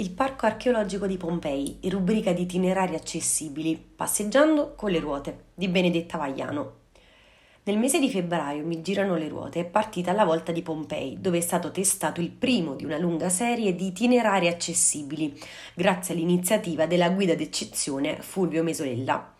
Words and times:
Il 0.00 0.12
Parco 0.12 0.46
archeologico 0.46 1.08
di 1.08 1.16
Pompei, 1.16 1.80
rubrica 1.90 2.32
di 2.32 2.42
itinerari 2.42 2.94
accessibili, 2.94 3.76
passeggiando 3.76 4.74
con 4.76 4.92
le 4.92 5.00
ruote, 5.00 5.46
di 5.54 5.66
Benedetta 5.66 6.16
Vagliano. 6.16 6.72
Nel 7.68 7.76
mese 7.76 7.98
di 7.98 8.08
febbraio 8.08 8.64
Mi 8.64 8.80
girano 8.80 9.16
le 9.16 9.28
ruote 9.28 9.60
è 9.60 9.64
partita 9.66 10.10
alla 10.10 10.24
volta 10.24 10.52
di 10.52 10.62
Pompei, 10.62 11.18
dove 11.20 11.36
è 11.36 11.42
stato 11.42 11.70
testato 11.70 12.22
il 12.22 12.30
primo 12.30 12.74
di 12.74 12.86
una 12.86 12.96
lunga 12.96 13.28
serie 13.28 13.74
di 13.74 13.88
itinerari 13.88 14.48
accessibili, 14.48 15.38
grazie 15.74 16.14
all'iniziativa 16.14 16.86
della 16.86 17.10
guida 17.10 17.34
d'eccezione 17.34 18.22
Fulvio 18.22 18.62
Mesolella. 18.62 19.34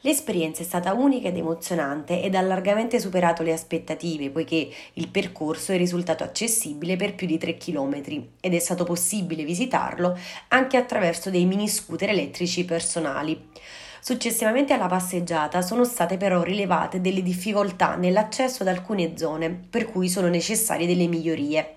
L'esperienza 0.00 0.62
è 0.62 0.64
stata 0.64 0.94
unica 0.94 1.28
ed 1.28 1.36
emozionante 1.36 2.22
ed 2.22 2.34
ha 2.34 2.40
largamente 2.40 2.98
superato 2.98 3.42
le 3.42 3.52
aspettative, 3.52 4.30
poiché 4.30 4.66
il 4.94 5.08
percorso 5.08 5.72
è 5.72 5.76
risultato 5.76 6.24
accessibile 6.24 6.96
per 6.96 7.14
più 7.14 7.26
di 7.26 7.36
3 7.36 7.58
km 7.58 8.02
ed 8.40 8.54
è 8.54 8.58
stato 8.60 8.84
possibile 8.84 9.44
visitarlo 9.44 10.18
anche 10.48 10.78
attraverso 10.78 11.28
dei 11.28 11.44
mini 11.44 11.68
scooter 11.68 12.08
elettrici 12.08 12.64
personali. 12.64 13.48
Successivamente 14.06 14.74
alla 14.74 14.86
passeggiata 14.86 15.62
sono 15.62 15.82
state 15.82 16.18
però 16.18 16.42
rilevate 16.42 17.00
delle 17.00 17.22
difficoltà 17.22 17.94
nell'accesso 17.94 18.62
ad 18.62 18.68
alcune 18.68 19.16
zone, 19.16 19.48
per 19.48 19.86
cui 19.86 20.10
sono 20.10 20.28
necessarie 20.28 20.86
delle 20.86 21.06
migliorie. 21.06 21.76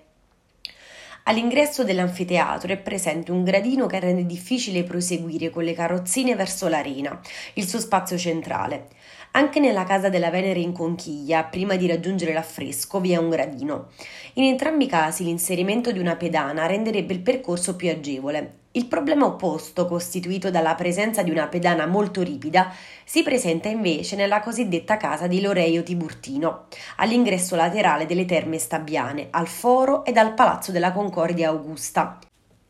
All'ingresso 1.22 1.84
dell'anfiteatro 1.84 2.70
è 2.70 2.76
presente 2.76 3.32
un 3.32 3.44
gradino 3.44 3.86
che 3.86 3.98
rende 3.98 4.26
difficile 4.26 4.84
proseguire 4.84 5.48
con 5.48 5.64
le 5.64 5.72
carrozzine 5.72 6.36
verso 6.36 6.68
l'arena, 6.68 7.18
il 7.54 7.66
suo 7.66 7.80
spazio 7.80 8.18
centrale. 8.18 8.88
Anche 9.30 9.58
nella 9.58 9.84
casa 9.84 10.10
della 10.10 10.28
Venere 10.28 10.60
in 10.60 10.72
conchiglia, 10.72 11.44
prima 11.44 11.76
di 11.76 11.86
raggiungere 11.86 12.34
l'affresco, 12.34 13.00
vi 13.00 13.12
è 13.12 13.16
un 13.16 13.30
gradino. 13.30 13.88
In 14.34 14.44
entrambi 14.44 14.84
i 14.84 14.88
casi 14.88 15.24
l'inserimento 15.24 15.92
di 15.92 15.98
una 15.98 16.16
pedana 16.16 16.66
renderebbe 16.66 17.14
il 17.14 17.20
percorso 17.20 17.74
più 17.74 17.88
agevole. 17.88 18.66
Il 18.78 18.86
problema 18.86 19.26
opposto, 19.26 19.86
costituito 19.86 20.52
dalla 20.52 20.76
presenza 20.76 21.24
di 21.24 21.32
una 21.32 21.48
pedana 21.48 21.84
molto 21.86 22.22
ripida, 22.22 22.72
si 23.04 23.24
presenta 23.24 23.66
invece 23.66 24.14
nella 24.14 24.38
cosiddetta 24.38 24.96
casa 24.96 25.26
di 25.26 25.40
Loreio 25.40 25.82
Tiburtino, 25.82 26.66
all'ingresso 26.98 27.56
laterale 27.56 28.06
delle 28.06 28.24
Terme 28.24 28.56
Stabbiane, 28.56 29.26
al 29.30 29.48
Foro 29.48 30.04
e 30.04 30.12
al 30.12 30.32
Palazzo 30.32 30.70
della 30.70 30.92
Concordia 30.92 31.48
Augusta. 31.48 32.20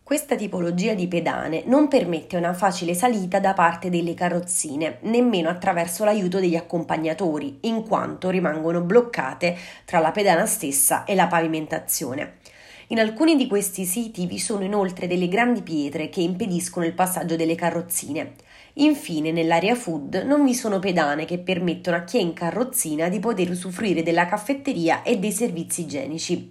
Questa 0.03 0.35
tipologia 0.35 0.95
di 0.95 1.07
pedane 1.09 1.65
non 1.67 1.89
permette 1.89 2.39
una 2.39 2.55
facile 2.55 2.95
salita 2.95 3.39
da 3.39 3.53
parte 3.53 3.91
delle 3.91 4.15
carrozzine, 4.15 5.01
nemmeno 5.03 5.51
attraverso 5.51 6.05
l'aiuto 6.05 6.41
degli 6.41 6.57
accompagnatori, 6.57 7.59
in 7.65 7.87
quanto 7.87 8.31
rimangono 8.31 8.81
bloccate 8.81 9.55
tra 9.85 9.99
la 9.99 10.11
pedana 10.11 10.47
stessa 10.47 11.05
e 11.05 11.15
la 11.15 11.27
pavimentazione. 11.27 12.37
In 12.91 13.01
alcuni 13.01 13.37
di 13.37 13.47
questi 13.47 13.85
siti 13.85 14.25
vi 14.25 14.39
sono 14.39 14.65
inoltre 14.65 15.07
delle 15.07 15.29
grandi 15.29 15.61
pietre 15.61 16.09
che 16.09 16.23
impediscono 16.23 16.87
il 16.87 16.95
passaggio 16.95 17.37
delle 17.37 17.55
carrozzine. 17.55 18.33
Infine, 18.75 19.31
nell'area 19.31 19.75
food 19.75 20.25
non 20.27 20.43
vi 20.43 20.55
sono 20.55 20.79
pedane 20.79 21.27
che 21.27 21.39
permettono 21.39 21.99
a 21.99 22.05
chi 22.05 22.17
è 22.17 22.23
in 22.23 22.33
carrozzina 22.33 23.11
di 23.11 23.21
poter 23.21 23.51
usufruire 23.51 24.03
della 24.03 24.25
caffetteria 24.25 25.03
e 25.03 25.19
dei 25.19 25.33
servizi 25.33 25.83
igienici. 25.83 26.51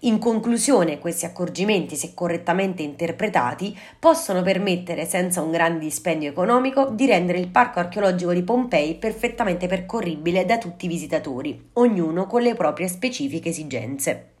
In 0.00 0.18
conclusione, 0.18 1.00
questi 1.00 1.24
accorgimenti, 1.24 1.96
se 1.96 2.12
correttamente 2.14 2.82
interpretati, 2.82 3.76
possono 3.98 4.42
permettere, 4.42 5.06
senza 5.06 5.40
un 5.40 5.50
grande 5.50 5.80
dispendio 5.80 6.28
economico, 6.28 6.90
di 6.92 7.06
rendere 7.06 7.38
il 7.38 7.48
parco 7.48 7.80
archeologico 7.80 8.32
di 8.32 8.44
Pompei 8.44 8.94
perfettamente 8.94 9.66
percorribile 9.66 10.44
da 10.44 10.56
tutti 10.56 10.84
i 10.84 10.88
visitatori, 10.88 11.70
ognuno 11.72 12.28
con 12.28 12.42
le 12.42 12.54
proprie 12.54 12.86
specifiche 12.86 13.48
esigenze. 13.48 14.33